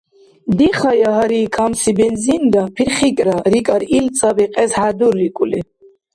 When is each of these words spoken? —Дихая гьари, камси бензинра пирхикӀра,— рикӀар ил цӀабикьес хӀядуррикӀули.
—Дихая 0.59 0.97
гьари, 1.15 1.43
камси 1.55 1.91
бензинра 1.99 2.63
пирхикӀра,— 2.75 3.37
рикӀар 3.51 3.83
ил 3.97 4.05
цӀабикьес 4.17 4.71
хӀядуррикӀули. 4.79 5.61